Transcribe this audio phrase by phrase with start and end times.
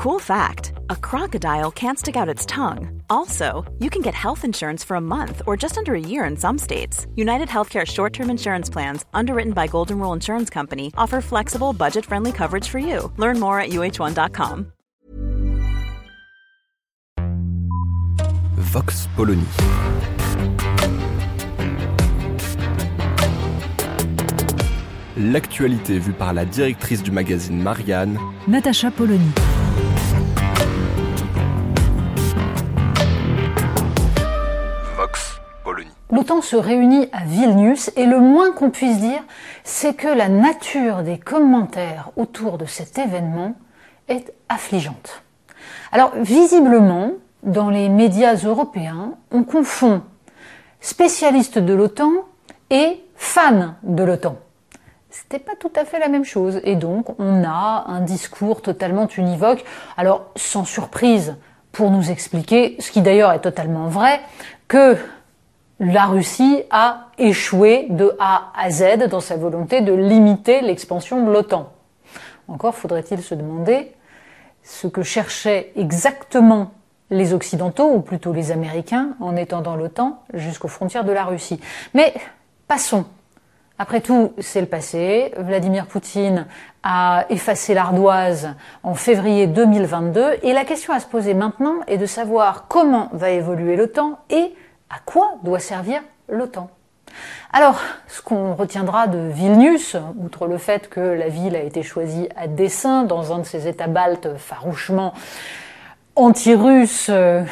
[0.00, 3.02] Cool fact a crocodile can't stick out its tongue.
[3.10, 6.38] Also, you can get health insurance for a month or just under a year in
[6.38, 7.06] some states.
[7.16, 12.06] United Healthcare short term insurance plans, underwritten by Golden Rule Insurance Company, offer flexible, budget
[12.06, 13.12] friendly coverage for you.
[13.18, 14.72] Learn more at uh1.com.
[18.56, 19.44] Vox Polony.
[25.18, 29.30] L'actualité vue par la directrice du magazine Marianne, Natacha Polony.
[36.42, 39.22] Se réunit à Vilnius et le moins qu'on puisse dire,
[39.62, 43.54] c'est que la nature des commentaires autour de cet événement
[44.08, 45.22] est affligeante.
[45.92, 47.10] Alors visiblement,
[47.42, 50.02] dans les médias européens, on confond
[50.80, 52.10] spécialistes de l'OTAN
[52.70, 54.36] et fans de l'OTAN.
[55.10, 59.08] C'était pas tout à fait la même chose et donc on a un discours totalement
[59.08, 59.62] univoque.
[59.96, 61.36] Alors sans surprise
[61.70, 64.20] pour nous expliquer, ce qui d'ailleurs est totalement vrai,
[64.68, 64.96] que
[65.80, 71.32] la Russie a échoué de A à Z dans sa volonté de limiter l'expansion de
[71.32, 71.72] l'OTAN.
[72.48, 73.92] Encore faudrait-il se demander
[74.62, 76.72] ce que cherchaient exactement
[77.10, 81.60] les Occidentaux, ou plutôt les Américains, en étendant l'OTAN jusqu'aux frontières de la Russie.
[81.94, 82.14] Mais
[82.68, 83.04] passons.
[83.78, 85.32] Après tout, c'est le passé.
[85.38, 86.46] Vladimir Poutine
[86.82, 92.06] a effacé l'ardoise en février 2022 et la question à se poser maintenant est de
[92.06, 94.54] savoir comment va évoluer l'OTAN et
[94.90, 96.70] à quoi doit servir l'OTAN.
[97.52, 102.28] Alors, ce qu'on retiendra de Vilnius, outre le fait que la ville a été choisie
[102.36, 105.14] à dessein dans un de ces États baltes farouchement
[106.14, 107.42] anti-russe, euh,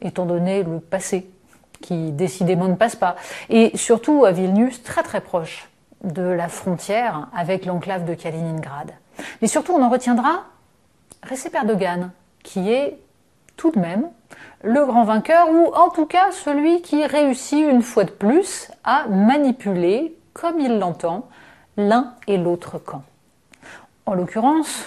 [0.00, 1.30] étant donné le passé,
[1.82, 3.16] qui décidément ne passe pas.
[3.50, 5.68] Et surtout à Vilnius, très très proche
[6.04, 8.92] de la frontière avec l'enclave de Kaliningrad.
[9.40, 10.44] Mais surtout, on en retiendra
[11.28, 12.10] Recep Erdogan,
[12.42, 12.98] qui est
[13.56, 14.08] tout de même
[14.62, 19.06] le grand vainqueur, ou en tout cas celui qui réussit une fois de plus à
[19.08, 21.28] manipuler, comme il l'entend,
[21.76, 23.02] l'un et l'autre camp.
[24.06, 24.84] En l'occurrence,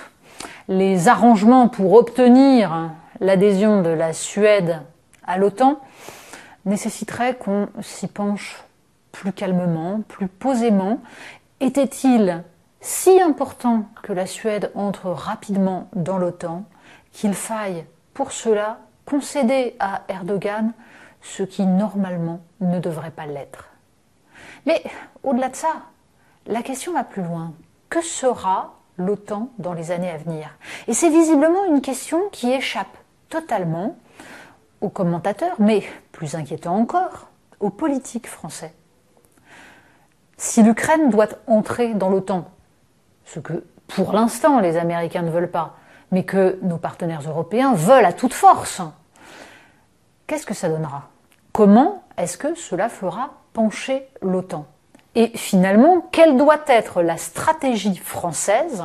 [0.67, 4.81] les arrangements pour obtenir l'adhésion de la Suède
[5.25, 5.79] à l'OTAN
[6.65, 8.63] nécessiteraient qu'on s'y penche
[9.11, 10.99] plus calmement, plus posément.
[11.59, 12.43] Était-il
[12.81, 16.63] si important que la Suède entre rapidement dans l'OTAN
[17.11, 20.71] qu'il faille pour cela concéder à Erdogan
[21.21, 23.69] ce qui normalement ne devrait pas l'être
[24.65, 24.81] Mais
[25.21, 25.83] au-delà de ça,
[26.47, 27.53] la question va plus loin.
[27.89, 30.49] Que sera l'OTAN dans les années à venir?
[30.87, 32.97] Et c'est visiblement une question qui échappe
[33.29, 33.95] totalement
[34.81, 37.27] aux commentateurs, mais plus inquiétant encore,
[37.59, 38.73] aux politiques français.
[40.37, 42.45] Si l'Ukraine doit entrer dans l'OTAN,
[43.25, 45.75] ce que pour l'instant les Américains ne veulent pas,
[46.11, 48.81] mais que nos partenaires européens veulent à toute force,
[50.27, 51.09] qu'est-ce que ça donnera?
[51.51, 54.65] Comment est-ce que cela fera pencher l'OTAN?
[55.15, 58.83] Et finalement, quelle doit être la stratégie française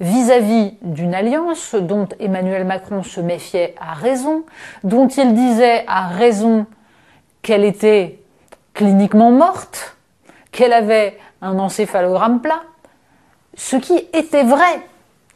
[0.00, 4.44] vis-à-vis d'une alliance dont Emmanuel Macron se méfiait à raison,
[4.84, 6.66] dont il disait à raison
[7.42, 8.20] qu'elle était
[8.74, 9.96] cliniquement morte,
[10.52, 12.62] qu'elle avait un encéphalogramme plat,
[13.56, 14.82] ce qui était vrai.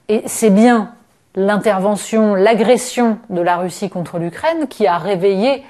[0.09, 0.95] Et c'est bien
[1.35, 5.65] l'intervention, l'agression de la Russie contre l'Ukraine qui a réveillé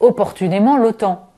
[0.00, 1.28] opportunément l'OTAN.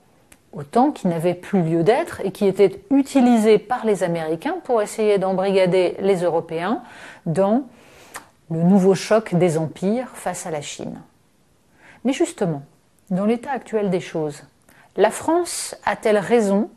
[0.53, 5.19] OTAN qui n'avait plus lieu d'être et qui était utilisé par les Américains pour essayer
[5.19, 6.83] d'embrigader les Européens
[7.27, 7.65] dans
[8.50, 11.00] le nouveau choc des empires face à la Chine.
[12.04, 12.62] Mais justement,
[13.10, 14.44] dans l'état actuel des choses,
[14.97, 16.71] la France a-t-elle raison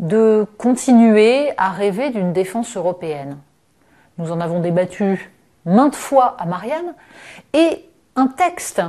[0.00, 3.36] de continuer à rêver d'une défense européenne?
[4.18, 5.32] Nous en avons débattu
[5.64, 6.94] maintes fois à Marianne
[7.52, 8.80] et un texte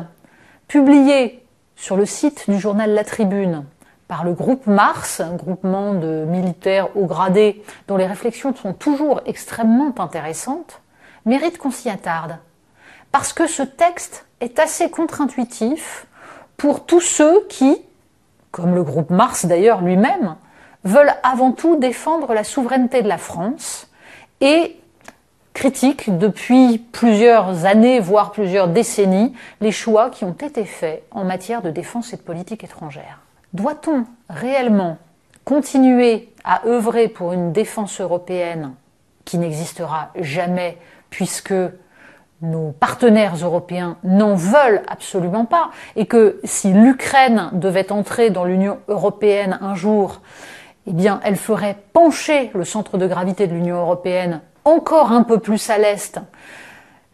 [0.67, 1.43] publié
[1.75, 3.65] sur le site du journal La Tribune
[4.07, 9.21] par le groupe Mars, un groupement de militaires haut gradés dont les réflexions sont toujours
[9.25, 10.81] extrêmement intéressantes,
[11.25, 12.37] mérite qu'on s'y attarde.
[13.11, 16.05] Parce que ce texte est assez contre-intuitif
[16.55, 17.81] pour tous ceux qui,
[18.51, 20.35] comme le groupe Mars d'ailleurs lui-même,
[20.83, 23.89] veulent avant tout défendre la souveraineté de la France
[24.39, 24.79] et
[25.65, 31.63] critiquent depuis plusieurs années, voire plusieurs décennies, les choix qui ont été faits en matière
[31.63, 33.21] de défense et de politique étrangère.
[33.51, 34.99] Doit-on réellement
[35.43, 38.75] continuer à œuvrer pour une défense européenne
[39.25, 40.77] qui n'existera jamais
[41.09, 41.55] puisque
[42.43, 48.77] nos partenaires européens n'en veulent absolument pas et que si l'Ukraine devait entrer dans l'Union
[48.87, 50.21] européenne un jour,
[50.85, 55.39] eh bien, elle ferait pencher le centre de gravité de l'Union européenne encore un peu
[55.39, 56.19] plus à l'est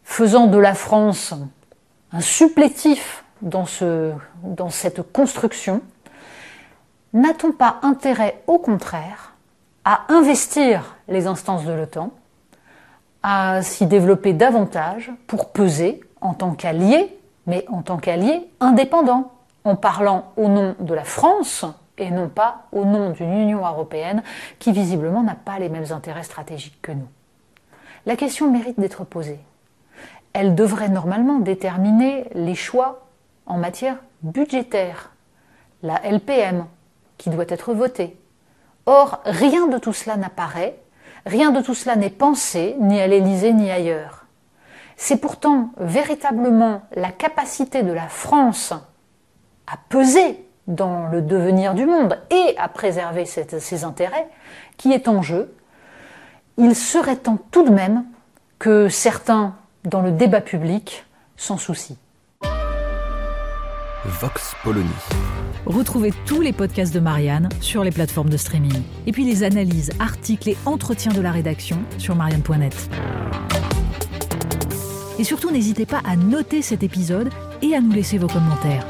[0.03, 1.33] faisant de la France
[2.11, 3.65] un supplétif dans,
[4.43, 5.81] dans cette construction,
[7.13, 9.33] n'a-t-on pas intérêt, au contraire,
[9.85, 12.11] à investir les instances de l'OTAN,
[13.23, 17.17] à s'y développer davantage pour peser en tant qu'allié,
[17.47, 19.31] mais en tant qu'allié indépendant,
[19.63, 21.65] en parlant au nom de la France
[21.97, 24.23] et non pas au nom d'une Union européenne
[24.59, 27.07] qui visiblement n'a pas les mêmes intérêts stratégiques que nous.
[28.05, 29.39] La question mérite d'être posée.
[30.33, 33.07] Elle devrait normalement déterminer les choix
[33.45, 35.11] en matière budgétaire,
[35.83, 36.65] la LPM
[37.17, 38.17] qui doit être votée.
[38.85, 40.79] Or, rien de tout cela n'apparaît,
[41.25, 44.25] rien de tout cela n'est pensé, ni à l'Élysée ni ailleurs.
[44.95, 48.73] C'est pourtant véritablement la capacité de la France
[49.67, 54.27] à peser dans le devenir du monde et à préserver ses intérêts
[54.77, 55.53] qui est en jeu,
[56.57, 58.03] il serait temps tout de même
[58.59, 59.55] que certains,
[59.85, 61.05] dans le débat public,
[61.37, 61.97] s'en soucient.
[64.05, 64.89] Vox Polony.
[65.65, 68.81] Retrouvez tous les podcasts de Marianne sur les plateformes de streaming.
[69.05, 72.89] Et puis les analyses, articles et entretiens de la rédaction sur marianne.net.
[75.19, 77.29] Et surtout, n'hésitez pas à noter cet épisode
[77.61, 78.87] et à nous laisser vos commentaires.